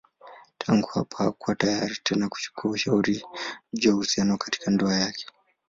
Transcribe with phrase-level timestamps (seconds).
[0.57, 3.25] Tangu hapa hakuwa tayari tena kuchukua ushauri
[3.73, 5.25] juu ya uhusiano katika ndoa yake.